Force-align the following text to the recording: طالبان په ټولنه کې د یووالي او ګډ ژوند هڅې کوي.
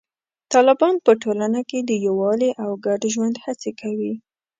طالبان 0.53 0.95
په 1.05 1.11
ټولنه 1.21 1.61
کې 1.69 1.79
د 1.83 1.91
یووالي 2.05 2.51
او 2.63 2.69
ګډ 2.85 3.01
ژوند 3.13 3.35
هڅې 3.45 3.71
کوي. 3.81 4.13